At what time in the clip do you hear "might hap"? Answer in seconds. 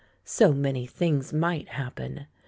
1.31-1.97